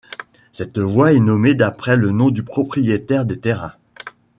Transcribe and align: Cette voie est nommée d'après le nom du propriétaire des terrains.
Cette 0.51 0.79
voie 0.79 1.13
est 1.13 1.19
nommée 1.19 1.53
d'après 1.53 1.95
le 1.95 2.09
nom 2.09 2.31
du 2.31 2.41
propriétaire 2.41 3.23
des 3.23 3.39
terrains. 3.39 3.73